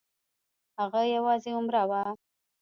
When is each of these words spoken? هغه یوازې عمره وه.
هغه 0.79 1.01
یوازې 1.15 1.49
عمره 1.57 1.83
وه. 1.89 2.01